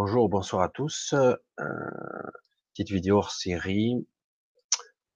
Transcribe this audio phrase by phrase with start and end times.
[0.00, 1.12] Bonjour, bonsoir à tous.
[1.12, 1.34] Euh,
[2.72, 4.06] petite vidéo hors série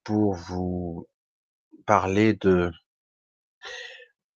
[0.02, 1.08] pour vous
[1.86, 2.72] parler de,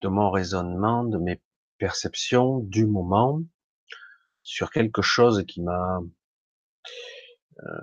[0.05, 1.43] mon raisonnement, de mes
[1.79, 3.43] perceptions du moment
[4.45, 5.99] sur quelque chose qui m'a
[7.65, 7.81] euh,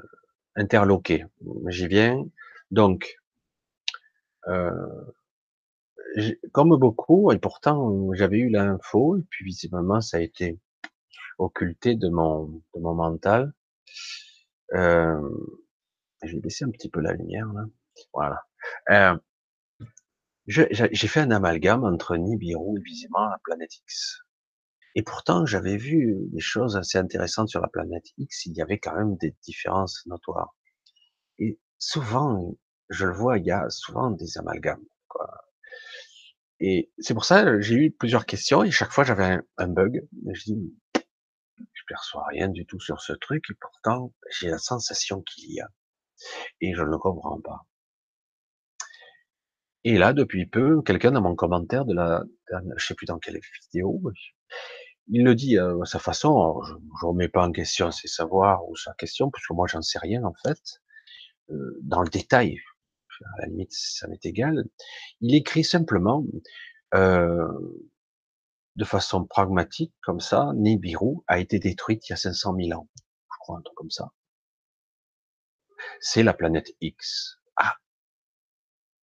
[0.55, 1.25] interloqué.
[1.67, 2.23] J'y viens.
[2.71, 3.17] Donc,
[4.47, 4.71] euh,
[6.53, 10.61] comme beaucoup, et pourtant j'avais eu l'info, et puis visiblement ça a été
[11.37, 13.53] occulté de mon, de mon mental.
[14.73, 15.29] Euh,
[16.23, 17.65] je vais baisser un petit peu la lumière là.
[18.13, 18.43] Voilà.
[18.89, 19.17] Euh,
[20.47, 24.19] j'ai fait un amalgame entre Nibiru et visiblement la planète X.
[24.95, 28.45] Et pourtant, j'avais vu des choses assez intéressantes sur la planète X.
[28.45, 30.55] Il y avait quand même des différences notoires.
[31.39, 32.55] Et souvent,
[32.89, 34.85] je le vois, il y a souvent des amalgames.
[35.07, 35.29] Quoi.
[36.59, 40.07] Et c'est pour ça j'ai eu plusieurs questions et chaque fois j'avais un, un, bug.
[40.31, 40.73] Je dis
[41.87, 45.67] perçois rien du tout sur ce truc et pourtant j'ai la sensation qu'il y a.
[46.61, 47.65] Et je ne comprends pas.
[49.83, 52.23] Et là, depuis peu, quelqu'un dans mon commentaire de la,
[52.77, 54.01] je sais plus dans quelle vidéo,
[55.09, 58.75] il le dit à sa façon, je ne remets pas en question ses savoirs ou
[58.77, 60.59] sa question, parce que moi j'en sais rien en fait,
[61.49, 62.57] euh, dans le détail,
[63.37, 64.63] à la limite ça m'est égal,
[65.19, 66.25] il écrit simplement,
[66.95, 67.47] euh,
[68.75, 72.89] de façon pragmatique, comme ça, Nibiru a été détruite il y a 500 000 ans.
[72.95, 74.09] Je crois, un truc comme ça.
[75.99, 77.39] C'est la planète X.
[77.57, 77.75] Ah.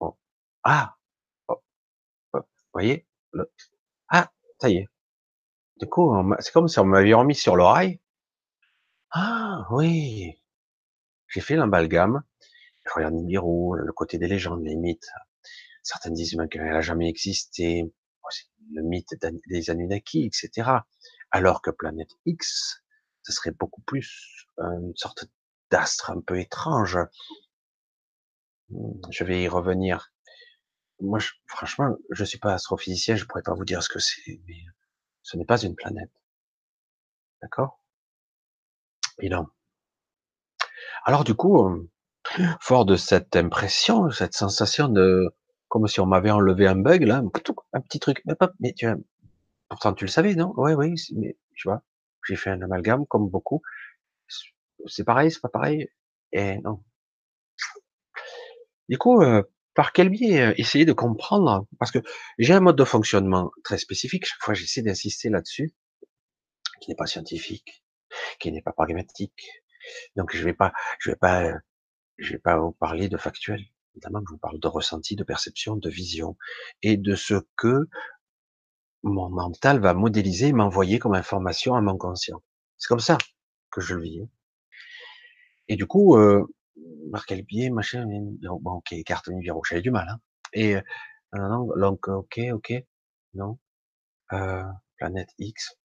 [0.00, 0.18] Oh.
[0.64, 0.96] Ah.
[1.48, 1.62] Oh.
[2.32, 2.38] oh.
[2.38, 3.06] Vous voyez?
[4.08, 4.88] Ah, ça y est.
[5.76, 8.00] Du coup, c'est comme si on m'avait remis sur l'oreille.
[9.10, 10.40] Ah, oui.
[11.28, 12.22] J'ai fait l'amalgame.
[12.86, 15.08] Je regarde Nibiru, le côté des légendes, les mythes.
[15.82, 17.92] Certains disent même qu'elle n'a jamais existé
[18.72, 19.14] le mythe
[19.48, 20.70] des Anunnaki, etc.
[21.30, 22.82] Alors que planète X,
[23.22, 25.26] ce serait beaucoup plus une sorte
[25.70, 26.98] d'astre un peu étrange.
[28.70, 30.12] Hmm, je vais y revenir.
[31.00, 34.40] Moi, je, franchement, je suis pas astrophysicien, je pourrais pas vous dire ce que c'est,
[34.46, 34.64] mais
[35.22, 36.10] ce n'est pas une planète.
[37.42, 37.80] D'accord?
[39.22, 39.46] Non.
[41.04, 41.88] Alors du coup,
[42.60, 45.34] fort de cette impression, cette sensation de
[45.70, 47.22] comme si on m'avait enlevé un bug là,
[47.72, 48.22] un petit truc.
[48.60, 48.86] Mais tu
[49.70, 50.52] pourtant tu le savais, non?
[50.56, 51.82] Ouais, oui, mais tu vois,
[52.28, 53.62] j'ai fait un amalgame comme beaucoup.
[54.86, 55.88] C'est pareil, c'est pas pareil.
[56.32, 56.82] Et non.
[58.88, 59.42] Du coup, euh,
[59.74, 61.66] par quel biais euh, essayer de comprendre?
[61.78, 62.00] Parce que
[62.38, 64.26] j'ai un mode de fonctionnement très spécifique.
[64.26, 65.72] Chaque fois, j'essaie d'insister là-dessus,
[66.80, 67.84] qui n'est pas scientifique,
[68.40, 69.48] qui n'est pas pragmatique.
[70.16, 71.52] Donc, je vais pas, je vais pas,
[72.18, 73.64] je vais pas vous parler de factuel.
[73.94, 76.36] Évidemment je vous parle de ressenti, de perception, de vision
[76.82, 77.88] et de ce que
[79.02, 82.42] mon mental va modéliser et m'envoyer comme information à mon conscient.
[82.78, 83.18] C'est comme ça
[83.70, 84.20] que je le vis.
[84.22, 84.28] Hein.
[85.68, 86.44] Et du coup, euh,
[87.12, 90.08] par quel biais, machin, bon, ok, carte numéro, j'avais du mal.
[90.08, 90.18] Hein.
[90.52, 90.82] Et euh,
[91.34, 92.72] non, donc, ok, ok,
[93.34, 93.58] non,
[94.32, 94.64] euh,
[94.96, 95.76] planète X,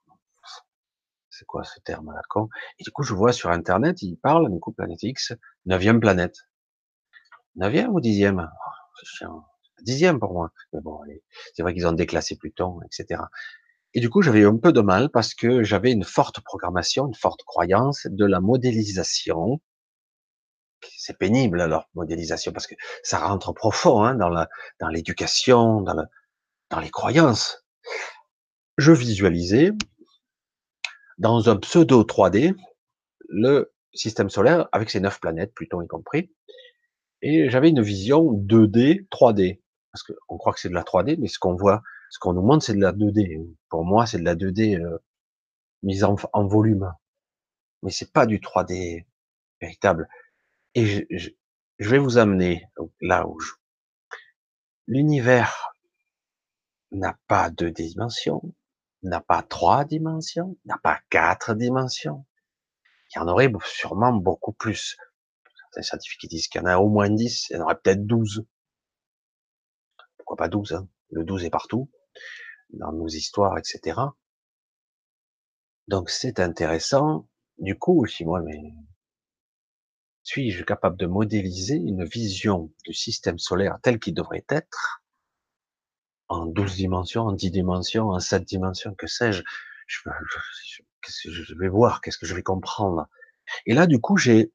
[1.29, 2.49] c'est quoi ce terme là con?
[2.79, 5.33] Et du coup, je vois sur Internet, il parle, du coup, planète X,
[5.65, 6.37] neuvième planète.
[7.55, 8.49] Neuvième ou dixième?
[9.23, 9.41] Oh,
[9.81, 10.51] Dixième pour moi.
[10.73, 10.99] Mais bon,
[11.53, 13.21] c'est vrai qu'ils ont déclassé Pluton, etc.
[13.93, 17.15] Et du coup, j'avais un peu de mal parce que j'avais une forte programmation, une
[17.15, 19.61] forte croyance de la modélisation.
[20.97, 26.05] C'est pénible alors modélisation parce que ça rentre profond hein, dans l'éducation, dans,
[26.69, 27.65] dans les croyances.
[28.77, 29.71] Je visualisais
[31.17, 32.55] dans un pseudo 3D
[33.29, 36.31] le système solaire avec ses neuf planètes, Pluton y compris,
[37.27, 39.59] et j'avais une vision 2D, 3D.
[39.91, 41.81] Parce qu'on croit que c'est de la 3D, mais ce qu'on voit,
[42.11, 43.43] ce qu'on nous montre, c'est de la 2D.
[43.67, 44.99] Pour moi, c'est de la 2D euh,
[45.81, 46.15] mise en,
[46.45, 46.93] volume.
[47.81, 49.07] Mais c'est pas du 3D
[49.59, 50.07] véritable.
[50.75, 51.29] Et je, je,
[51.79, 52.67] je vais vous amener
[53.01, 53.53] là où je...
[54.85, 55.73] l'univers
[56.91, 58.53] n'a pas deux dimensions,
[59.01, 62.23] n'a pas trois dimensions, n'a pas quatre dimensions.
[63.09, 64.95] Il y en aurait sûrement beaucoup plus
[65.75, 68.05] certains scientifiques disent qu'il y en a au moins 10, il y en aurait peut-être
[68.05, 68.45] 12.
[70.17, 70.87] Pourquoi pas 12 hein?
[71.11, 71.89] Le 12 est partout,
[72.71, 73.99] dans nos histoires, etc.
[75.87, 77.27] Donc c'est intéressant.
[77.57, 78.59] Du coup, si moi, mais
[80.23, 85.03] suis-je capable de modéliser une vision du système solaire tel qu'il devrait être
[86.27, 89.43] en 12 dimensions, en 10 dimensions, en 7 dimensions, que sais-je?
[89.87, 89.99] Je,
[91.03, 93.07] je, je, vais voir, qu'est-ce que je vais comprendre?
[93.67, 94.51] Et là, du coup, j'ai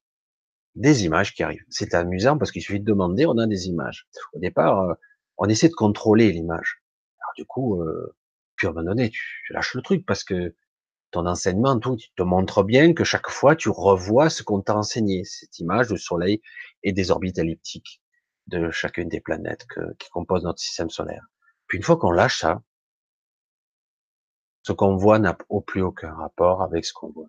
[0.74, 1.64] des images qui arrivent.
[1.68, 4.06] C'est amusant parce qu'il suffit de demander, on a des images.
[4.32, 4.94] Au départ, euh,
[5.38, 6.82] on essaie de contrôler l'image.
[7.20, 8.14] Alors du coup, euh,
[8.56, 10.54] puis à un moment donné, tu, lâches le truc parce que
[11.10, 14.76] ton enseignement, tout, tu te montre bien que chaque fois tu revois ce qu'on t'a
[14.76, 16.40] enseigné, cette image du Soleil
[16.82, 18.00] et des orbites elliptiques
[18.46, 19.66] de chacune des planètes
[19.98, 21.24] qui composent notre système solaire.
[21.66, 22.62] Puis une fois qu'on lâche ça,
[24.62, 27.28] ce qu'on voit n'a au plus aucun rapport avec ce qu'on voit.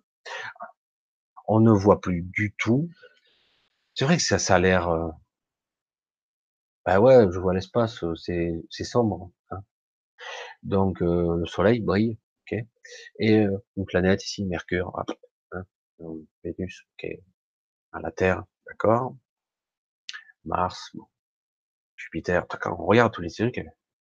[1.46, 2.88] On ne voit plus du tout.
[3.94, 4.88] C'est vrai que ça, ça a l'air.
[4.88, 5.08] Euh...
[6.84, 9.30] Bah ouais, je vois l'espace, c'est c'est sombre.
[9.50, 9.62] Hein.
[10.62, 12.18] Donc euh, le Soleil brille,
[12.52, 12.58] ok.
[13.20, 14.92] Et euh, une planète ici, Mercure,
[15.52, 15.64] hein,
[16.44, 17.10] Vénus, ok.
[17.92, 19.16] À la Terre, d'accord.
[20.44, 21.06] Mars, bon.
[21.96, 22.46] Jupiter.
[22.48, 23.60] Quand on regarde tous les trucs,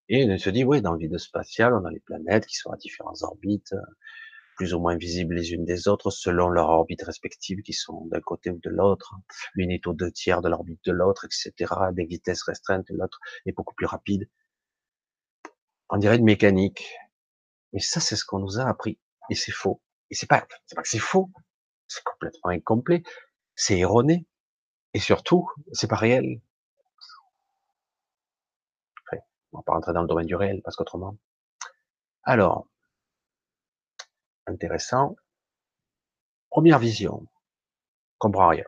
[0.10, 2.72] et on se dit, oui, dans le vide spatial, on a les planètes qui sont
[2.72, 3.74] à différentes orbites,
[4.62, 8.22] plus ou moins visibles les unes des autres, selon leur orbite respective, qui sont d'un
[8.22, 9.16] côté ou de l'autre.
[9.56, 11.74] L'une est au deux tiers de l'orbite de l'autre, etc.
[11.94, 14.30] Des vitesses restreintes, l'autre est beaucoup plus rapide.
[15.90, 16.96] On dirait une mécanique.
[17.74, 19.00] Mais ça, c'est ce qu'on nous a appris.
[19.32, 19.82] Et c'est faux.
[20.12, 21.32] Et c'est pas, c'est pas que c'est faux.
[21.88, 23.02] C'est complètement incomplet.
[23.56, 24.28] C'est erroné.
[24.94, 26.40] Et surtout, c'est pas réel.
[29.54, 31.18] On va pas rentrer dans le domaine du réel, parce qu'autrement.
[32.22, 32.68] Alors,
[34.48, 35.16] intéressant.
[36.50, 37.26] Première vision.
[38.14, 38.66] Je comprends rien.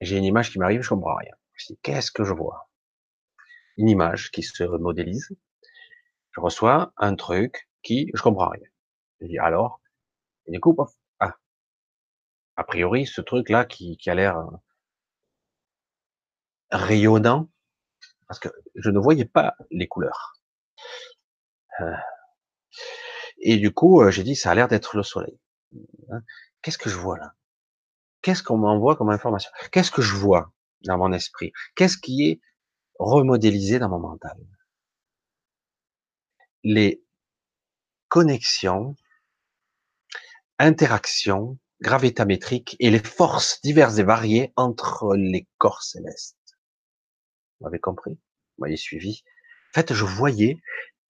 [0.00, 1.34] J'ai une image qui m'arrive, je comprends rien.
[1.54, 2.70] Je dis, qu'est-ce que je vois?
[3.76, 5.28] Une image qui se modélise.
[6.32, 8.68] Je reçois un truc qui, je comprends rien.
[9.20, 9.80] Je dis, alors?
[10.46, 10.76] Et du coup,
[11.20, 11.34] ah.
[12.56, 14.46] A priori, ce truc-là qui, qui a l'air euh,
[16.70, 17.50] rayonnant,
[18.26, 20.34] parce que je ne voyais pas les couleurs.
[21.80, 21.96] Euh,
[23.40, 25.38] et du coup, j'ai dit, ça a l'air d'être le soleil.
[26.10, 26.22] Hein,
[26.62, 27.34] qu'est-ce que je vois là?
[28.22, 29.50] Qu'est-ce qu'on m'envoie comme information?
[29.72, 30.52] Qu'est-ce que je vois
[30.84, 31.52] dans mon esprit?
[31.74, 32.40] Qu'est-ce qui est
[32.98, 34.36] remodélisé dans mon mental?
[36.62, 37.02] Les
[38.08, 38.94] connexions,
[40.58, 46.36] interactions gravitémétriques et les forces diverses et variées entre les corps célestes.
[47.58, 48.12] Vous m'avez compris?
[48.58, 49.22] Vous m'avez suivi?
[49.70, 50.60] En fait, je voyais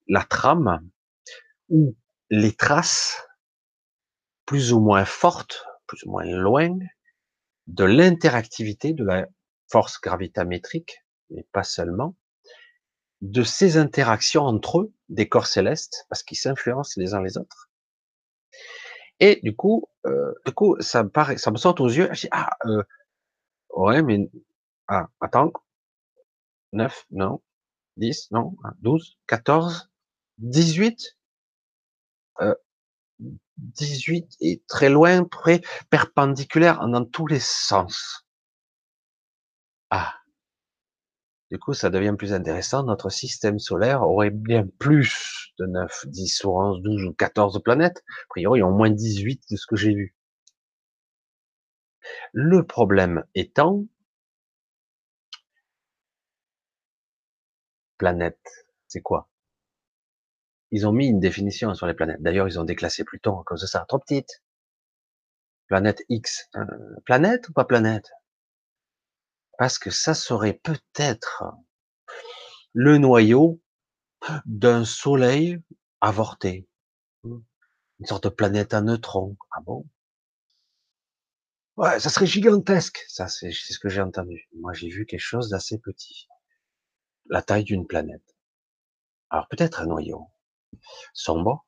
[0.06, 0.88] la trame
[1.70, 1.96] ou
[2.30, 3.26] les traces
[4.46, 6.76] plus ou moins fortes, plus ou moins loin,
[7.66, 9.26] de l'interactivité de la
[9.70, 12.16] force gravitémétrique, mais pas seulement,
[13.20, 17.70] de ces interactions entre eux, des corps célestes, parce qu'ils s'influencent les uns les autres.
[19.20, 22.08] Et du coup, euh, du coup, ça me paraît, ça me saute aux yeux.
[22.12, 22.82] Je dis ah, euh,
[23.76, 24.30] ouais, mais
[24.88, 25.52] ah, attends,
[26.72, 27.42] 9, non,
[27.98, 29.90] 10, non, 12, 14,
[30.38, 31.18] 18,
[32.40, 32.54] euh,
[33.58, 35.60] 18 est très loin, très
[35.90, 38.26] perpendiculaire dans tous les sens.
[39.90, 40.14] Ah.
[41.50, 42.84] Du coup, ça devient plus intéressant.
[42.84, 47.98] Notre système solaire aurait bien plus de 9, 10 ou 11, 12 ou 14 planètes.
[47.98, 50.14] A priori, au moins 18 de ce que j'ai vu.
[52.32, 53.84] Le problème étant
[57.98, 58.40] Planète,
[58.88, 59.28] c'est quoi?
[60.70, 62.22] Ils ont mis une définition sur les planètes.
[62.22, 63.84] D'ailleurs, ils ont déclassé Pluton à cause de ça.
[63.88, 64.42] Trop petite.
[65.66, 66.48] Planète X.
[66.56, 66.64] Euh,
[67.04, 68.10] planète ou pas planète?
[69.58, 71.44] Parce que ça serait peut-être
[72.72, 73.60] le noyau
[74.46, 75.58] d'un soleil
[76.00, 76.68] avorté.
[77.24, 79.36] Une sorte de planète à neutrons.
[79.50, 79.86] Ah bon?
[81.76, 83.04] Ouais, ça serait gigantesque.
[83.08, 84.48] Ça, c'est ce que j'ai entendu.
[84.54, 86.28] Moi, j'ai vu quelque chose d'assez petit
[87.30, 88.36] la taille d'une planète.
[89.30, 90.28] Alors peut-être un noyau
[91.12, 91.66] sombre,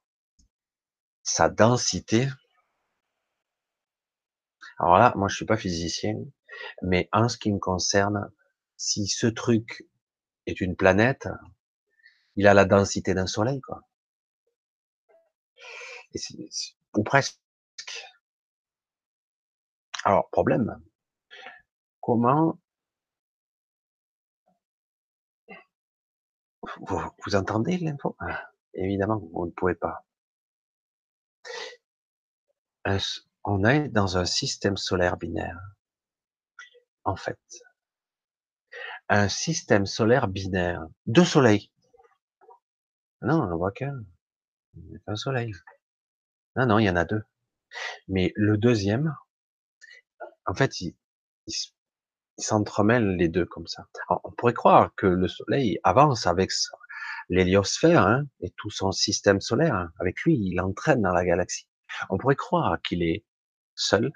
[1.22, 2.28] sa densité.
[4.78, 6.16] Alors là, moi je suis pas physicien,
[6.82, 8.30] mais en ce qui me concerne,
[8.76, 9.86] si ce truc
[10.46, 11.28] est une planète,
[12.36, 13.82] il a la densité d'un soleil, quoi.
[16.94, 17.38] ou presque.
[20.04, 20.80] Alors, problème.
[22.00, 22.58] Comment
[26.86, 28.16] Vous, entendez l'info?
[28.74, 30.04] Évidemment, vous ne pouvez pas.
[33.44, 35.60] on est dans un système solaire binaire?
[37.04, 37.38] En fait,
[39.08, 40.86] un système solaire binaire.
[41.06, 41.70] Deux soleils.
[43.20, 44.04] Non, on voit qu'un.
[45.06, 45.52] Un soleil.
[46.56, 47.22] Non, non, il y en a deux.
[48.08, 49.14] Mais le deuxième,
[50.46, 50.94] en fait, il,
[52.38, 53.86] s'entremêlent les deux comme ça.
[54.24, 56.50] on pourrait croire que le Soleil avance avec
[57.32, 59.74] l'héliosphère hein, et tout son système solaire.
[59.74, 59.92] Hein.
[59.98, 61.66] Avec lui, il entraîne dans la galaxie.
[62.10, 63.24] On pourrait croire qu'il est
[63.74, 64.12] seul,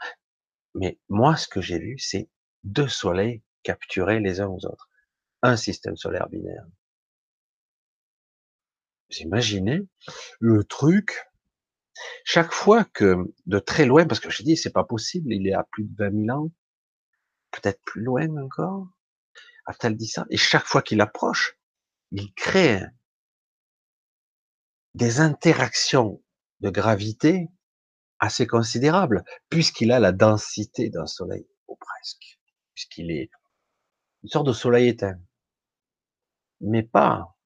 [0.75, 2.29] mais moi, ce que j'ai vu, c'est
[2.63, 4.89] deux soleils capturés les uns aux autres.
[5.43, 6.67] Un système solaire binaire.
[9.11, 9.81] Vous imaginez
[10.39, 11.27] le truc?
[12.25, 15.55] Chaque fois que, de très loin, parce que je dis, c'est pas possible, il est
[15.55, 16.51] à plus de 20 000 ans,
[17.51, 18.89] peut-être plus loin encore,
[19.65, 20.27] a-t-elle dit ça?
[20.29, 21.59] Et chaque fois qu'il approche,
[22.13, 22.83] il crée
[24.97, 26.23] des interactions
[26.61, 27.49] de gravité
[28.19, 32.41] assez considérables, puisqu'il a la densité d'un soleil, ou presque,
[32.73, 33.31] puisqu'il est
[34.23, 35.21] une sorte de soleil éteint.
[36.63, 37.37] Mais pas,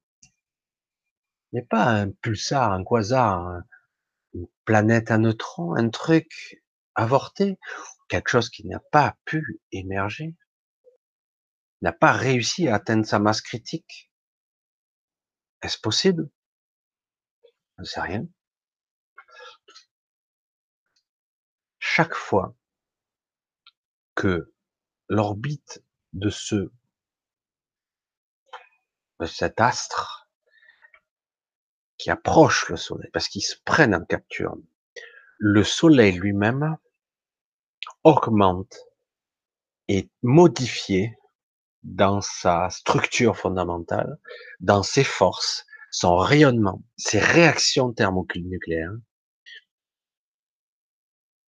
[1.53, 3.63] mais pas un pulsar, un quasar,
[4.33, 6.63] une planète à neutrons, un truc
[6.95, 7.59] avorté,
[8.09, 10.37] quelque chose qui n'a pas pu émerger,
[11.83, 14.13] n'a pas réussi à atteindre sa masse critique.
[15.63, 16.31] Est-ce possible?
[17.81, 18.27] Ne sais rien.
[21.79, 22.55] Chaque fois
[24.15, 24.53] que
[25.09, 25.83] l'orbite
[26.13, 26.71] de ce
[29.27, 30.29] cet astre
[31.99, 34.57] qui approche le Soleil, parce qu'ils se prennent en capture.
[35.39, 36.77] Le Soleil lui-même
[38.05, 38.79] augmente
[39.89, 41.11] et modifie
[41.83, 44.19] dans sa structure fondamentale,
[44.61, 48.95] dans ses forces, son rayonnement, ses réactions thermonucléaires.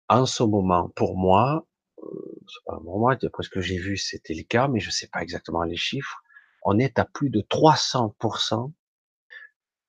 [0.08, 1.66] En ce moment, pour moi,
[2.02, 5.08] euh, pour moi, d'après ce que j'ai vu, c'était le cas, mais je ne sais
[5.08, 6.22] pas exactement les chiffres,
[6.64, 8.72] on est à plus de 300%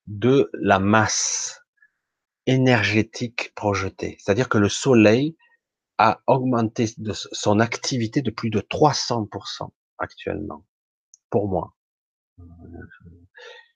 [0.07, 1.61] de la masse
[2.45, 4.17] énergétique projetée.
[4.19, 5.37] C'est-à-dire que le Soleil
[5.97, 10.65] a augmenté de son activité de plus de 300% actuellement,
[11.29, 11.75] pour moi.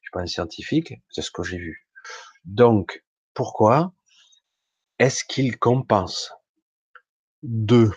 [0.07, 1.85] Suis pas un scientifique, c'est ce que j'ai vu.
[2.45, 3.93] Donc, pourquoi
[4.99, 6.31] est-ce qu'il compense
[7.43, 7.91] Deux,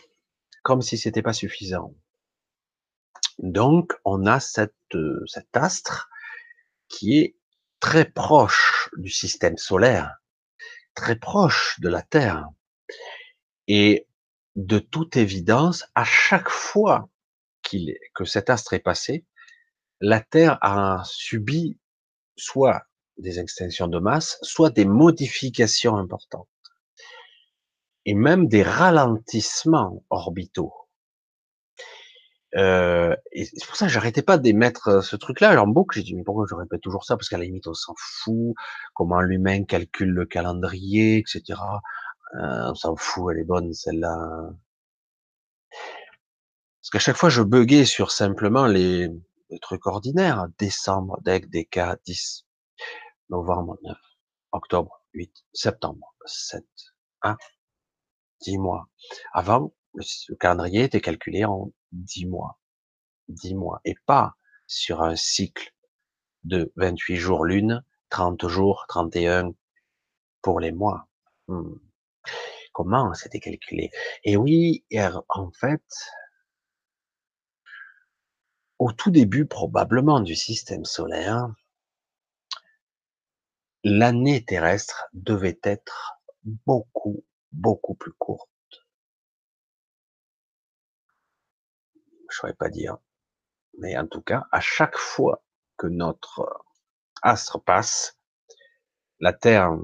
[0.64, 1.94] comme si c'était pas suffisant?
[3.38, 4.74] Donc, on a cette,
[5.26, 6.10] cet astre
[6.88, 7.36] qui est
[7.78, 10.16] très proche du système solaire,
[10.96, 12.48] très proche de la Terre.
[13.68, 14.08] Et
[14.56, 17.08] de toute évidence, à chaque fois
[17.62, 19.24] que cet astre est passé,
[20.00, 21.78] la Terre a subi
[22.40, 22.82] soit
[23.18, 26.48] des extinctions de masse, soit des modifications importantes,
[28.06, 30.72] et même des ralentissements orbitaux.
[32.56, 35.96] Euh, c'est pour ça que j'arrêtais pas d'émettre euh, ce truc-là en boucle.
[35.96, 37.16] J'ai dit, mais pourquoi je répète toujours ça?
[37.16, 38.54] Parce qu'à la limite, on s'en fout.
[38.94, 41.60] Comment l'humain calcule le calendrier, etc.
[42.34, 44.50] Euh, on s'en fout, elle est bonne, celle-là.
[46.80, 49.10] Parce qu'à chaque fois, je buguais sur simplement les,
[49.50, 50.46] les trucs ordinaires.
[50.58, 52.46] Décembre, DEC, DK, 10.
[53.28, 53.96] Novembre, 9.
[54.52, 55.32] Octobre, 8.
[55.52, 56.64] Septembre, 7.
[57.22, 57.36] Hein?
[58.42, 58.88] 10 mois.
[59.32, 62.58] Avant, le calendrier était calculé en dix mois.
[63.28, 63.80] dix mois.
[63.84, 65.74] Et pas sur un cycle
[66.44, 69.52] de 28 jours lune, 30 jours, 31
[70.42, 71.08] pour les mois.
[71.48, 71.74] Hmm.
[72.72, 73.90] Comment c'était calculé?
[74.24, 74.84] Et oui,
[75.28, 75.82] en fait,
[78.80, 81.48] au tout début probablement du système solaire,
[83.84, 88.48] l'année terrestre devait être beaucoup, beaucoup plus courte.
[92.30, 92.96] je saurais pas dire.
[93.78, 95.42] Mais en tout cas, à chaque fois
[95.76, 96.64] que notre
[97.22, 98.18] astre passe,
[99.18, 99.76] la Terre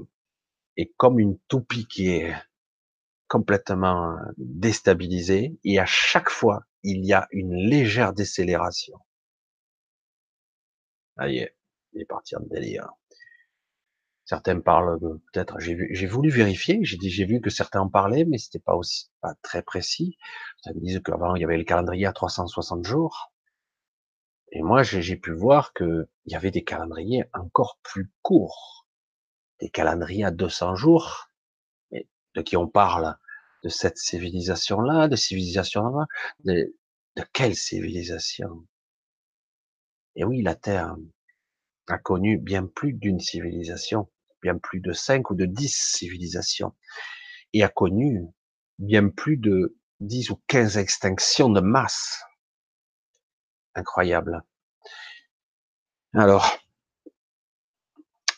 [0.77, 2.33] est comme une toupie qui est
[3.27, 8.99] complètement déstabilisée et à chaque fois, il y a une légère décélération.
[11.17, 11.49] Ah, il
[11.95, 12.89] est parti en délire.
[14.25, 18.25] Certains parlent de peut-être, j'ai voulu vérifier, j'ai dit, j'ai vu que certains en parlaient,
[18.25, 20.17] mais c'était pas aussi, pas très précis.
[20.61, 23.31] Ça me disait qu'avant, il y avait le calendrier à 360 jours.
[24.51, 28.85] Et moi, j'ai pu voir que il y avait des calendriers encore plus courts.
[29.61, 31.29] Des calendriers à 200 jours.
[31.91, 33.15] Mais de qui on parle?
[33.67, 36.05] De cette civilisation-là, de civilisation-là,
[36.45, 36.73] de,
[37.17, 38.65] de quelle civilisation?
[40.15, 40.95] Et oui, la Terre
[41.89, 44.09] a connu bien plus d'une civilisation
[44.41, 46.73] bien plus de 5 ou de 10 civilisations,
[47.51, 48.21] et a connu
[48.79, 52.23] bien plus de 10 ou 15 extinctions de masse.
[53.75, 54.45] Incroyable.
[56.13, 56.57] Alors,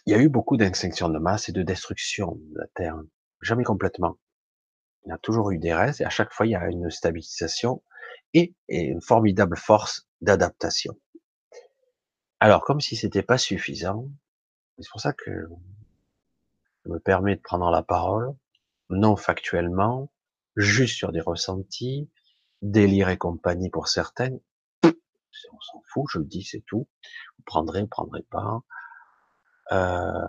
[0.07, 2.99] il y a eu beaucoup d'extinctions de masse et de destruction de la Terre.
[3.41, 4.17] Jamais complètement.
[5.05, 6.89] Il y a toujours eu des restes et à chaque fois il y a une
[6.89, 7.81] stabilisation
[8.33, 10.97] et, une formidable force d'adaptation.
[12.39, 14.09] Alors, comme si c'était pas suffisant,
[14.77, 15.47] c'est pour ça que
[16.85, 18.33] me permet de prendre la parole,
[18.89, 20.11] non factuellement,
[20.55, 22.09] juste sur des ressentis,
[22.61, 24.39] délire et compagnie pour certaines.
[24.83, 26.87] On s'en fout, je le dis, c'est tout.
[27.37, 28.61] Vous prendrez, vous prendrez pas.
[29.71, 30.27] Euh,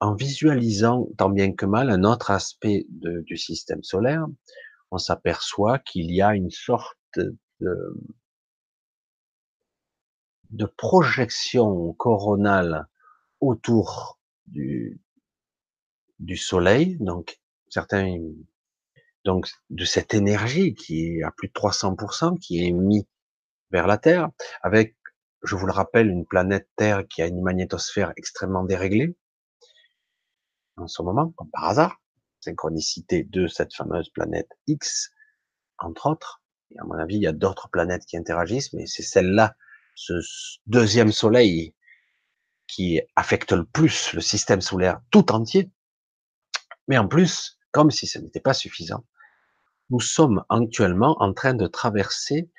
[0.00, 4.26] en visualisant tant bien que mal un autre aspect du système solaire,
[4.90, 6.96] on s'aperçoit qu'il y a une sorte
[7.60, 7.86] de,
[10.76, 12.86] projection coronale
[13.40, 15.00] autour du,
[16.18, 18.18] du soleil, donc certains,
[19.24, 23.04] donc de cette énergie qui est à plus de 300%, qui est émise
[23.70, 24.28] vers la Terre,
[24.62, 24.96] avec,
[25.42, 29.16] je vous le rappelle, une planète Terre qui a une magnétosphère extrêmement déréglée,
[30.76, 32.00] en ce moment, par hasard,
[32.40, 35.10] synchronicité de cette fameuse planète X,
[35.78, 36.42] entre autres.
[36.70, 39.56] Et à mon avis, il y a d'autres planètes qui interagissent, mais c'est celle-là,
[39.94, 40.14] ce
[40.66, 41.74] deuxième soleil,
[42.66, 45.70] qui affecte le plus le système solaire tout entier.
[46.88, 49.04] Mais en plus, comme si ce n'était pas suffisant,
[49.90, 52.50] nous sommes actuellement en train de traverser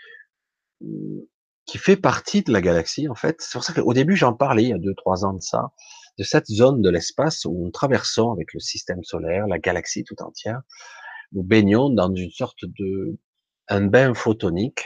[1.66, 3.42] qui fait partie de la galaxie en fait.
[3.42, 5.72] C'est pour ça qu'au début j'en parlais il y a deux trois ans de ça,
[6.18, 10.22] de cette zone de l'espace où nous traversons avec le système solaire, la galaxie tout
[10.22, 10.62] entière.
[11.32, 13.18] Nous baignons dans une sorte de
[13.68, 14.86] un bain photonique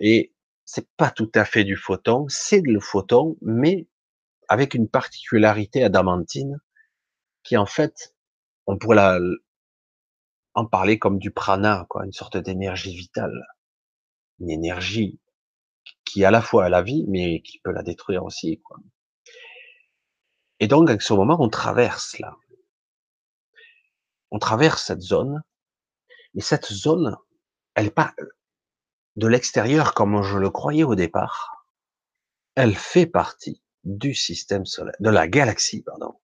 [0.00, 3.86] et c'est pas tout à fait du photon, c'est le photon, mais
[4.48, 6.58] avec une particularité adamantine
[7.42, 8.14] qui en fait,
[8.66, 9.18] on pourrait
[10.54, 13.46] en parler comme du prana, quoi, une sorte d'énergie vitale,
[14.40, 15.20] une énergie
[16.04, 18.60] qui à la fois a la vie, mais qui peut la détruire aussi.
[18.62, 18.78] Quoi.
[20.62, 22.36] Et donc, à ce moment, on traverse là.
[24.30, 25.42] On traverse cette zone,
[26.36, 27.16] et cette zone,
[27.74, 28.14] elle n'est pas
[29.16, 31.66] de l'extérieur comme je le croyais au départ.
[32.54, 36.14] Elle fait partie du système solaire, de la galaxie, pardon.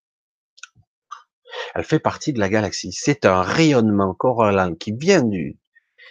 [1.75, 2.93] Elle fait partie de la galaxie.
[2.93, 5.59] C'est un rayonnement corallin qui vient du,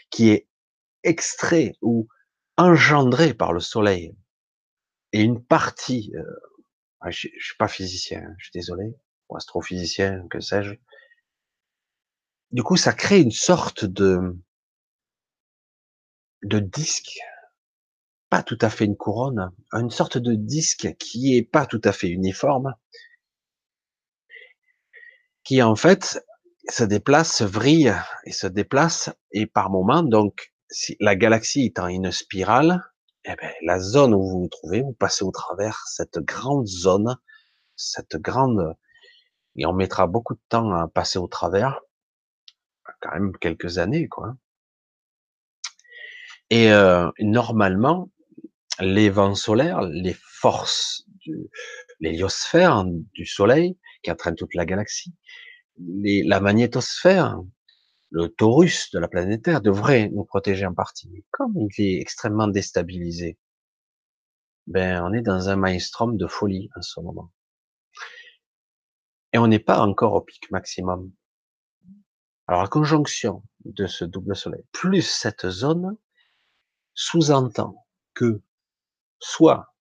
[0.09, 0.49] qui est
[1.03, 2.09] extrait ou
[2.57, 4.17] engendré par le soleil.
[5.13, 6.46] Et une partie, euh,
[7.05, 8.95] je, je, suis pas physicien, hein, je suis désolé,
[9.29, 10.75] ou astrophysicien, que sais-je.
[12.51, 14.37] Du coup, ça crée une sorte de,
[16.43, 17.19] de disque,
[18.29, 21.91] pas tout à fait une couronne, une sorte de disque qui est pas tout à
[21.91, 22.73] fait uniforme,
[25.43, 26.23] qui en fait
[26.69, 27.93] se déplace, vrille
[28.25, 32.81] et se déplace, et par moment, donc, si la galaxie étant une spirale,
[33.27, 37.17] eh ben, la zone où vous vous trouvez, vous passez au travers cette grande zone,
[37.75, 38.75] cette grande,
[39.55, 41.81] et on mettra beaucoup de temps à passer au travers,
[43.01, 44.35] quand même quelques années, quoi.
[46.49, 48.09] Et euh, normalement,
[48.79, 51.49] les vents solaires, les forces de
[51.99, 55.13] l'héliosphère du Soleil, qui entraîne toute la galaxie,
[55.77, 57.41] les, la magnétosphère,
[58.09, 61.09] le torus de la planète Terre devrait nous protéger en partie.
[61.09, 63.37] Mais comme il est extrêmement déstabilisé,
[64.67, 67.31] ben on est dans un maelstrom de folie en ce moment.
[69.33, 71.11] Et on n'est pas encore au pic maximum.
[72.47, 75.97] Alors la conjonction de ce double soleil plus cette zone
[76.93, 78.41] sous-entend que
[79.19, 79.75] soit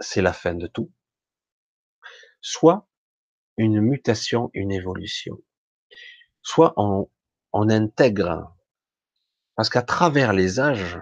[0.00, 0.92] c'est la fin de tout,
[2.40, 2.88] soit
[3.56, 5.42] une mutation, une évolution.
[6.42, 7.10] Soit on,
[7.52, 8.54] on intègre,
[9.54, 11.00] parce qu'à travers les âges,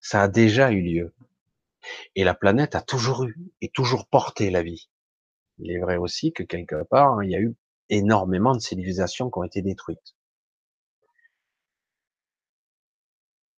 [0.00, 1.14] ça a déjà eu lieu.
[2.14, 4.88] Et la planète a toujours eu et toujours porté la vie.
[5.58, 7.56] Il est vrai aussi que quelque part, il y a eu
[7.88, 10.14] énormément de civilisations qui ont été détruites.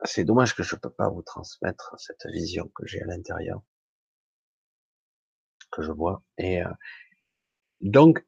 [0.04, 3.60] C'est dommage que je ne peux pas vous transmettre cette vision que j'ai à l'intérieur,
[5.70, 6.22] que je vois.
[6.38, 6.70] Et euh,
[7.82, 8.26] donc,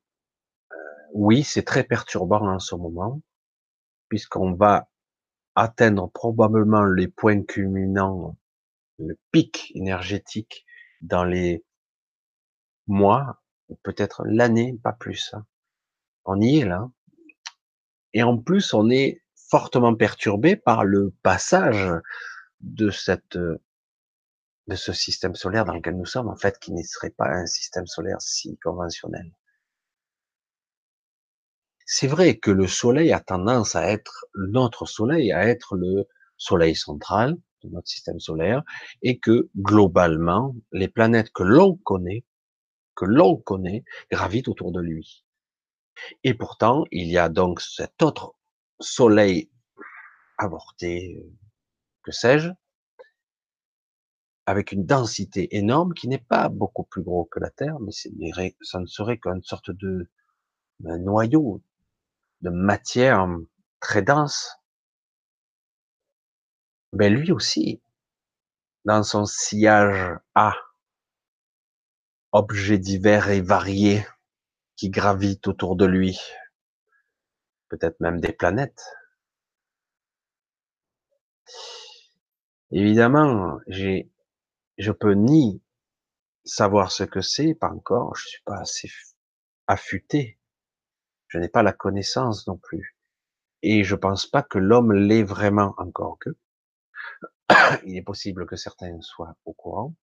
[0.72, 0.76] euh,
[1.14, 3.20] oui, c'est très perturbant en ce moment,
[4.12, 4.90] puisqu'on va
[5.55, 8.37] atteindre probablement les points culminants,
[8.98, 10.66] le pic énergétique
[11.01, 11.64] dans les
[12.87, 13.42] mois,
[13.83, 15.33] peut-être l'année, pas plus.
[15.33, 15.46] Hein.
[16.27, 16.90] On y est là.
[18.12, 21.90] Et en plus, on est fortement perturbé par le passage
[22.61, 27.46] de ce système solaire dans lequel nous sommes, en fait, qui ne serait pas un
[27.46, 29.33] système solaire si conventionnel.
[31.94, 36.74] C'est vrai que le Soleil a tendance à être notre Soleil, à être le Soleil
[36.74, 38.62] central de notre système solaire,
[39.02, 42.24] et que globalement, les planètes que l'on connaît,
[42.94, 45.26] que l'on connaît, gravitent autour de lui.
[46.24, 48.37] Et pourtant, il y a donc cet autre
[48.81, 49.50] soleil
[50.38, 51.22] avorté,
[52.05, 52.48] que sais-je,
[54.46, 58.81] avec une densité énorme qui n'est pas beaucoup plus gros que la Terre, mais ça
[58.81, 60.09] ne serait qu'une sorte de
[60.81, 61.62] noyau
[62.42, 63.26] de matière
[63.81, 64.57] très dense.
[66.92, 67.83] Ben lui aussi,
[68.85, 70.55] dans son sillage A,
[72.33, 74.05] objets divers et variés,
[74.76, 76.18] qui gravitent autour de lui,
[77.68, 78.85] peut-être même des planètes.
[82.70, 84.11] Évidemment, j'ai,
[84.78, 85.62] je peux ni
[86.44, 88.90] savoir ce que c'est, pas encore, je suis pas assez
[89.66, 90.38] affûté,
[91.33, 92.95] je n'ai pas la connaissance non plus,
[93.62, 96.29] et je pense pas que l'homme l'ait vraiment encore que.
[97.87, 99.95] Il est possible que certains soient au courant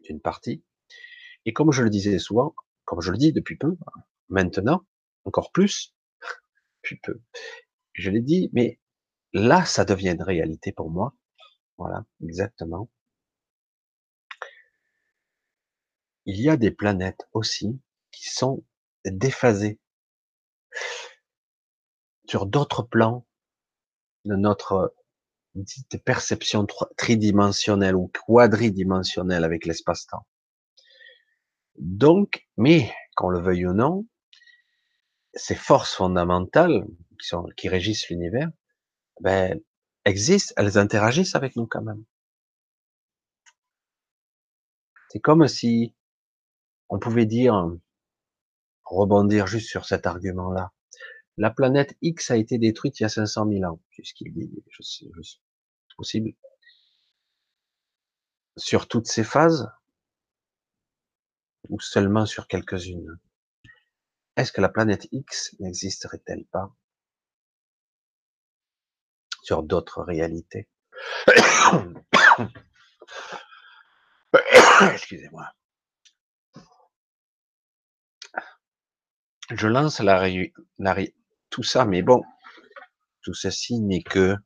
[0.00, 0.64] d'une partie,
[1.44, 3.76] et comme je le disais souvent, comme je le dis depuis peu,
[4.28, 4.84] maintenant,
[5.26, 5.94] encore plus,
[6.82, 7.22] depuis peu,
[7.92, 8.80] je l'ai dit, mais
[9.32, 11.14] là, ça devient une réalité pour moi.
[11.78, 12.90] Voilà, exactement.
[16.26, 17.80] Il y a des planètes aussi
[18.10, 18.64] qui sont
[19.04, 19.78] déphasées
[22.28, 23.26] sur d'autres plans
[24.24, 24.94] de notre
[25.54, 30.26] dite perception tridimensionnelle ou quadridimensionnelle avec l'espace-temps.
[31.76, 34.06] Donc, mais, qu'on le veuille ou non,
[35.34, 36.84] ces forces fondamentales
[37.56, 38.50] qui régissent l'univers,
[39.20, 39.60] ben,
[40.04, 42.04] existent, elles interagissent avec nous quand même.
[45.08, 45.94] C'est comme si
[46.88, 47.72] on pouvait dire,
[48.84, 50.72] rebondir juste sur cet argument-là.
[51.36, 54.82] La planète X a été détruite il y a 500 000 ans, puisqu'il dit, je
[54.82, 55.38] sais, je sais,
[55.96, 56.32] possible.
[58.56, 59.68] Sur toutes ces phases,
[61.68, 63.18] ou seulement sur quelques-unes
[64.36, 66.74] Est-ce que la planète X n'existerait-elle pas
[69.42, 70.68] sur d'autres réalités?
[74.92, 75.48] Excusez-moi.
[79.50, 80.26] Je lance la,
[80.78, 80.96] la,
[81.50, 82.22] tout ça, mais bon,
[83.22, 84.36] tout ceci n'est que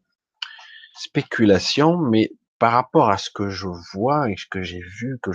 [0.94, 5.30] spéculation, mais par rapport à ce que je vois et ce que j'ai vu, que,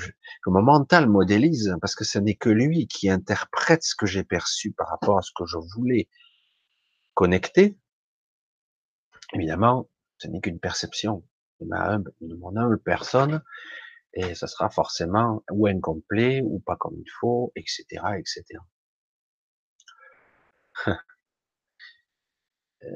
[0.48, 4.74] mon mental modélise, parce que ce n'est que lui qui interprète ce que j'ai perçu
[4.74, 6.10] par rapport à ce que je voulais
[7.14, 7.78] connecter,
[9.34, 11.24] évidemment, ce n'est qu'une perception
[11.62, 13.42] de, ma de mon humble personne,
[14.14, 17.86] et ça sera forcément ou incomplet, ou pas comme il faut, etc.,
[18.18, 18.60] etc.
[22.84, 22.88] euh,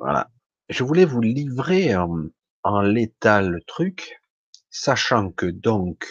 [0.00, 0.30] voilà.
[0.68, 4.20] Je voulais vous livrer en l'état le truc,
[4.70, 6.08] sachant que donc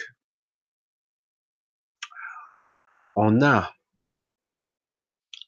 [3.16, 3.74] on a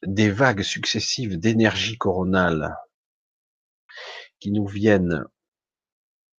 [0.02, 2.76] des vagues successives d'énergie coronale
[4.40, 5.24] qui nous viennent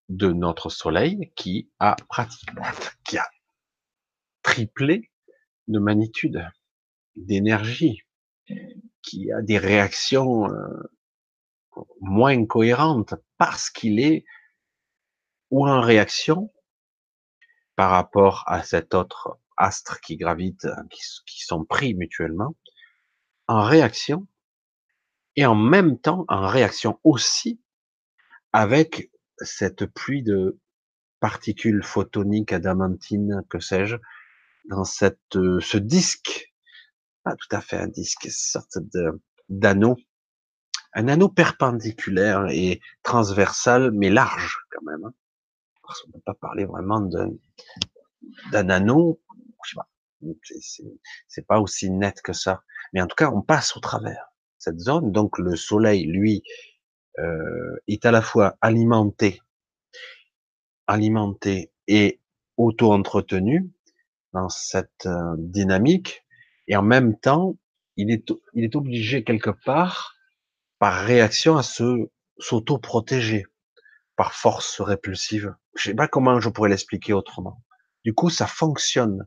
[0.10, 2.63] de notre soleil qui a pratiquement,
[4.41, 5.12] triplé
[5.67, 6.43] de magnitude
[7.15, 8.01] d'énergie,
[9.01, 10.91] qui a des réactions euh,
[12.01, 14.25] moins cohérentes parce qu'il est
[15.51, 16.51] ou en réaction
[17.75, 22.55] par rapport à cet autre astre qui gravite, qui, sont pris mutuellement,
[23.47, 24.27] en réaction,
[25.35, 27.62] et en même temps en réaction aussi
[28.51, 30.59] avec cette pluie de
[31.19, 33.97] particules photoniques, adamantines, que sais-je,
[34.69, 36.48] dans cette, ce disque,
[37.23, 39.95] pas tout à fait un disque, une sorte de, d'anneau,
[40.93, 45.13] un anneau perpendiculaire et transversal, mais large quand même, hein
[45.89, 49.19] parce qu'on ne peut pas parler vraiment d'un anneau,
[49.65, 49.89] je sais pas,
[51.27, 52.62] c'est pas aussi net que ça.
[52.93, 54.27] Mais en tout cas, on passe au travers
[54.60, 55.12] cette zone.
[55.12, 56.43] Donc le soleil, lui,
[57.17, 59.41] euh, est à la fois alimenté,
[60.86, 62.21] alimenté et
[62.55, 63.71] auto-entretenu
[64.34, 66.23] dans cette euh, dynamique,
[66.69, 67.58] et en même temps,
[67.97, 70.15] il est, il est obligé quelque part,
[70.77, 73.45] par réaction, à se s'auto-protéger
[74.15, 75.55] par force répulsive.
[75.75, 77.62] Je sais pas comment je pourrais l'expliquer autrement.
[78.05, 79.25] Du coup, ça fonctionne.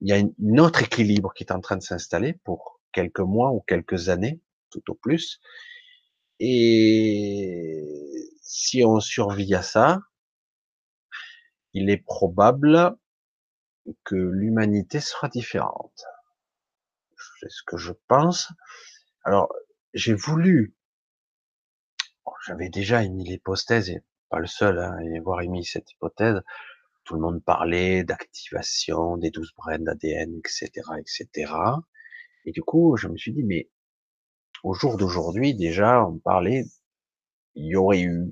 [0.00, 3.50] Il y a un autre équilibre qui est en train de s'installer pour quelques mois
[3.50, 4.40] ou quelques années,
[4.70, 5.40] tout au plus.
[6.38, 7.82] Et
[8.42, 10.00] si on survit à ça,
[11.72, 12.94] il est probable
[14.04, 16.04] que l'humanité sera différente.
[17.40, 18.50] C'est ce que je pense.
[19.24, 19.52] Alors,
[19.94, 20.74] j'ai voulu
[22.46, 26.42] j'avais déjà émis l'hypothèse, et pas le seul hein, à avoir émis cette hypothèse.
[27.04, 31.52] Tout le monde parlait d'activation des douze brins d'ADN, etc., etc.
[32.44, 33.68] Et du coup, je me suis dit, mais
[34.62, 36.64] au jour d'aujourd'hui, déjà, on parlait,
[37.54, 38.30] il y aurait eu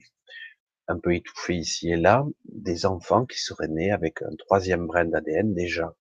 [0.89, 5.05] un peu étouffé ici et là, des enfants qui seraient nés avec un troisième brin
[5.05, 5.87] d'ADN déjà.
[5.87, 5.95] Un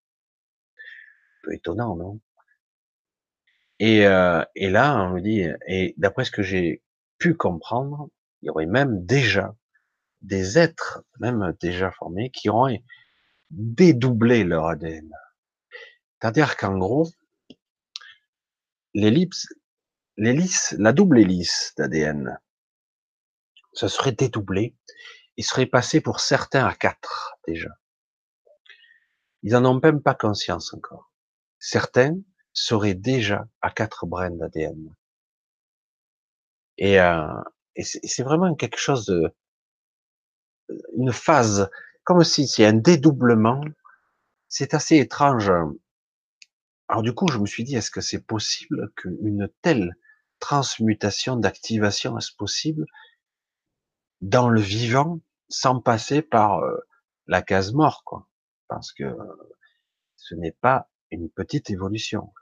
[1.44, 2.20] peu étonnant, non?
[3.80, 6.84] Et, euh, et là, on me dit, et d'après ce que j'ai
[7.18, 8.10] pu comprendre,
[8.42, 9.56] il y aurait même déjà
[10.22, 12.84] des êtres, même déjà formés, qui auraient
[13.50, 15.10] dédoublé leur ADN.
[16.20, 17.10] C'est-à-dire qu'en gros,
[18.94, 19.48] l'ellipse,
[20.18, 22.40] l'hélice, la double hélice d'ADN,
[23.74, 24.76] ça serait dédoublé,
[25.38, 27.70] il serait passé pour certains à quatre déjà.
[29.44, 31.12] Ils en ont même pas conscience encore.
[31.60, 32.18] Certains
[32.54, 34.94] seraient déjà à quatre brins d'ADN.
[36.78, 37.28] Et, euh,
[37.78, 39.34] c'est vraiment quelque chose de,
[40.98, 41.70] une phase,
[42.04, 43.64] comme si c'est un dédoublement.
[44.48, 45.52] C'est assez étrange.
[46.88, 49.96] Alors du coup, je me suis dit, est-ce que c'est possible qu'une telle
[50.40, 52.86] transmutation d'activation est possible
[54.22, 56.78] dans le vivant sans passer par euh,
[57.28, 58.28] la case mort, quoi
[58.68, 59.16] Parce que
[60.16, 62.34] ce n'est pas une petite évolution.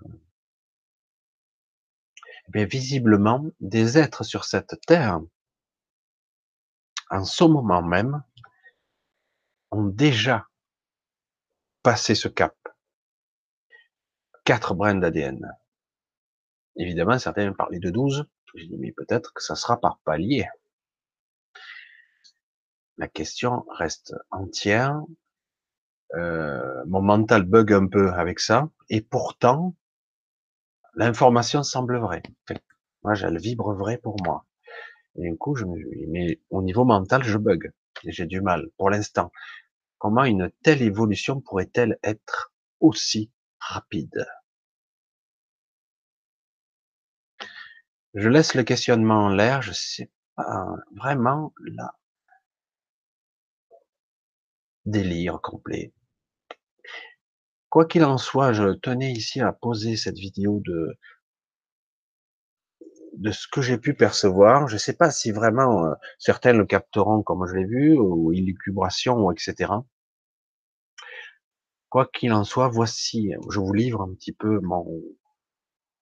[2.53, 5.21] Mais eh visiblement, des êtres sur cette terre,
[7.09, 8.23] en ce moment même,
[9.71, 10.47] ont déjà
[11.83, 12.55] passé ce cap.
[14.45, 15.55] Quatre brins d'ADN.
[16.75, 18.25] Évidemment, certains parlaient de 12.
[18.55, 20.47] J'ai dit, mais peut-être que ça sera par palier.
[22.99, 25.01] La question reste entière.
[26.15, 28.69] Euh, mon mental bug un peu avec ça.
[28.89, 29.73] Et pourtant,
[30.95, 32.23] l'information semble vraie.
[33.03, 34.45] moi, elle vibre vrai pour moi.
[35.15, 35.77] Et du coup, je me,
[36.09, 37.71] mais au niveau mental, je bug.
[38.03, 39.31] J'ai du mal pour l'instant.
[39.97, 44.27] Comment une telle évolution pourrait-elle être aussi rapide?
[48.13, 49.61] Je laisse le questionnement en l'air.
[49.61, 51.98] Je sais pas vraiment là.
[54.89, 55.93] Délire complet.
[57.69, 60.97] Quoi qu'il en soit, je tenais ici à poser cette vidéo de
[63.13, 64.67] de ce que j'ai pu percevoir.
[64.67, 68.31] Je ne sais pas si vraiment euh, certains le capteront comme je l'ai vu, ou
[68.33, 69.71] illucubration, ou etc.
[71.89, 74.87] Quoi qu'il en soit, voici, je vous livre un petit peu mon,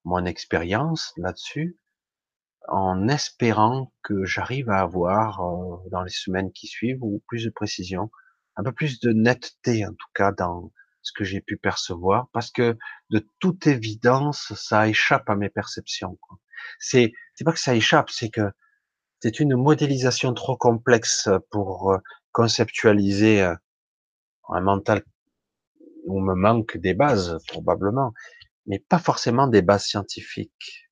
[0.05, 1.77] mon expérience là-dessus,
[2.69, 7.49] en espérant que j'arrive à avoir euh, dans les semaines qui suivent ou plus de
[7.49, 8.09] précision,
[8.57, 12.51] un peu plus de netteté en tout cas dans ce que j'ai pu percevoir, parce
[12.51, 12.77] que
[13.11, 16.17] de toute évidence, ça échappe à mes perceptions.
[16.79, 18.51] C'est c'est pas que ça échappe, c'est que
[19.21, 21.97] c'est une modélisation trop complexe pour euh,
[22.31, 23.55] conceptualiser euh,
[24.49, 25.03] un mental
[26.05, 28.13] où me manque des bases probablement,
[28.65, 30.89] mais pas forcément des bases scientifiques.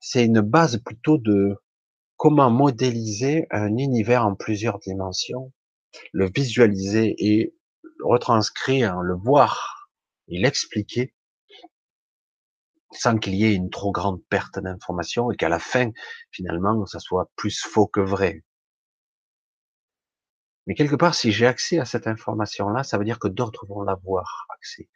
[0.00, 1.56] C'est une base plutôt de
[2.16, 5.52] comment modéliser un univers en plusieurs dimensions,
[6.12, 7.54] le visualiser et
[8.02, 9.90] retranscrire, le voir
[10.28, 11.14] et l'expliquer
[12.92, 15.90] sans qu'il y ait une trop grande perte d'information et qu'à la fin,
[16.32, 18.42] finalement, ça soit plus faux que vrai.
[20.66, 23.82] Mais quelque part, si j'ai accès à cette information-là, ça veut dire que d'autres vont
[23.82, 24.88] l'avoir accès.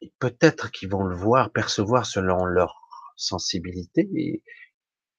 [0.00, 2.82] Et peut-être qu'ils vont le voir, percevoir selon leur
[3.16, 4.42] sensibilité et,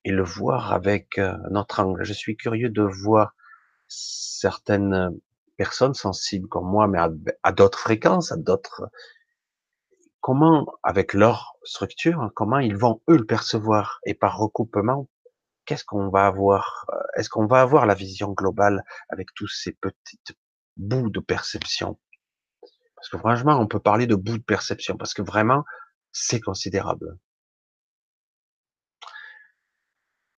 [0.04, 2.04] et le voir avec euh, notre angle.
[2.04, 3.36] Je suis curieux de voir
[3.88, 5.12] certaines
[5.58, 7.00] personnes sensibles comme moi, mais
[7.44, 8.90] à d'autres fréquences, à d'autres
[10.26, 14.00] comment, avec leur structure, comment ils vont eux le percevoir?
[14.08, 15.08] Et par recoupement,
[15.66, 16.88] qu'est-ce qu'on va avoir?
[16.90, 20.36] Euh, Est-ce qu'on va avoir la vision globale avec tous ces petites
[20.78, 22.00] bouts de perception?
[22.96, 25.64] Parce que franchement, on peut parler de bouts de perception parce que vraiment,
[26.12, 27.20] c'est considérable.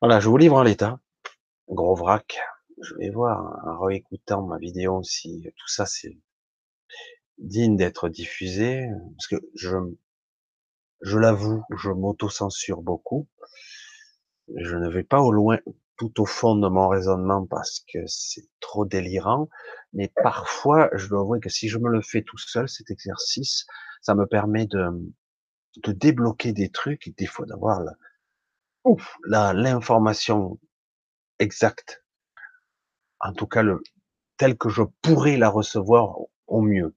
[0.02, 1.00] Voilà, je vous livre en l'état.
[1.70, 2.38] Gros vrac.
[2.82, 6.18] Je vais voir en réécoutant ma vidéo si tout ça c'est
[7.40, 9.78] digne d'être diffusé, parce que je,
[11.02, 13.28] je l'avoue, je m'auto-censure beaucoup.
[14.56, 15.58] Je ne vais pas au loin,
[15.98, 19.50] tout au fond de mon raisonnement parce que c'est trop délirant,
[19.94, 23.66] mais parfois, je dois avouer que si je me le fais tout seul, cet exercice,
[24.02, 24.86] ça me permet de,
[25.84, 27.82] de débloquer des trucs et des fois d'avoir
[29.28, 30.60] la, l'information
[31.40, 32.04] exacte.
[33.20, 33.82] En tout cas, le,
[34.38, 36.96] telle que je pourrais la recevoir au mieux.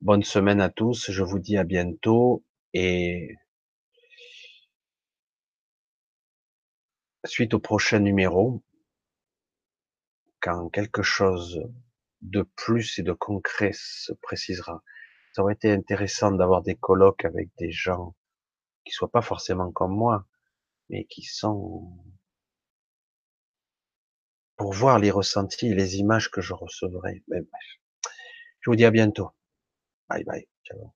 [0.00, 3.36] Bonne semaine à tous, je vous dis à bientôt et
[7.24, 8.64] suite au prochain numéro,
[10.40, 11.62] quand quelque chose
[12.20, 14.82] de plus et de concret se précisera.
[15.32, 18.16] Ça aurait été intéressant d'avoir des colloques avec des gens
[18.84, 20.26] qui soient pas forcément comme moi,
[20.92, 21.98] mais qui sont
[24.56, 27.24] pour voir les ressentis les images que je recevrai.
[27.26, 27.44] Bref.
[28.60, 29.30] Je vous dis à bientôt.
[30.08, 30.46] Bye bye.
[30.64, 30.94] Ciao.